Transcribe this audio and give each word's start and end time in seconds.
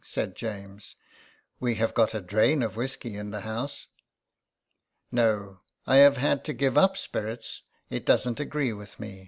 "said 0.17 0.33
James. 0.35 0.95
*' 1.27 1.59
We 1.59 1.75
have 1.75 1.93
got 1.93 2.15
a 2.15 2.21
drain 2.21 2.63
of 2.63 2.75
whiskey 2.75 3.15
in 3.15 3.29
the 3.29 3.41
house."" 3.41 3.85
No, 5.11 5.59
I 5.85 5.97
have 5.97 6.17
had 6.17 6.43
to 6.45 6.53
give 6.53 6.75
up 6.75 6.97
spirits. 6.97 7.61
It 7.91 8.03
doesn't 8.03 8.39
agree 8.39 8.73
with 8.73 8.99
me. 8.99 9.19